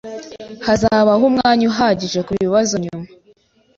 Hazabaho 0.65 1.23
umwanya 1.31 1.63
uhagije 1.71 2.19
kubibazo 2.27 2.73
nyuma. 2.83 3.07